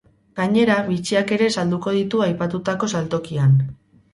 [0.37, 3.55] Gainera, bitxiak ere salduko ditu aipatutako saltokian.